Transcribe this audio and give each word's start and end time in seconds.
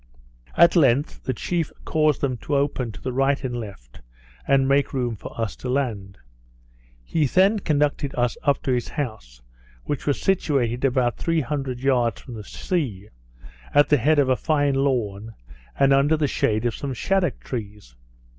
At 0.57 0.75
length 0.75 1.25
the 1.25 1.33
chief 1.35 1.71
caused 1.85 2.21
them 2.21 2.35
to 2.37 2.55
open 2.55 2.91
to 2.91 2.99
the 2.99 3.13
right 3.13 3.43
and 3.43 3.55
left, 3.55 4.01
and 4.47 4.67
make 4.67 4.93
room 4.93 5.15
for 5.15 5.39
us 5.39 5.55
to 5.57 5.69
land. 5.69 6.17
He 7.03 7.27
then 7.27 7.59
conducted 7.59 8.15
us 8.15 8.35
up 8.41 8.63
to 8.63 8.71
his 8.71 8.87
house, 8.87 9.43
which 9.83 10.07
was 10.07 10.19
situated 10.19 10.83
about 10.83 11.17
three 11.17 11.41
hundred 11.41 11.81
yards 11.81 12.19
from 12.19 12.33
the 12.33 12.43
sea, 12.43 13.09
at 13.75 13.89
the 13.89 13.97
head 13.97 14.17
of 14.17 14.29
a 14.29 14.35
fine 14.35 14.73
lawn, 14.73 15.35
and 15.77 15.93
under 15.93 16.17
the 16.17 16.25
shade 16.27 16.65
of 16.65 16.73
some 16.73 16.95
shaddock 16.95 17.39
trees. 17.39 17.95